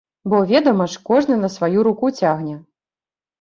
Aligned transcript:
Бо, 0.31 0.37
ведама 0.51 0.87
ж, 0.93 1.01
кожны 1.09 1.37
на 1.43 1.49
сваю 1.57 1.85
руку 1.89 2.11
цягне! 2.23 2.57